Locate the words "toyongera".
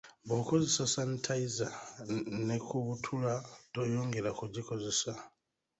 3.73-4.29